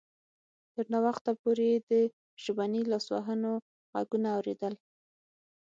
[0.73, 1.91] تر ناوخته پورې یې د
[2.43, 3.51] ژبني لاسوهنو
[3.93, 4.73] غږونه اوریدل